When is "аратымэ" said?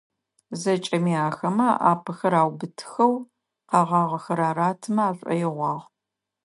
4.49-5.03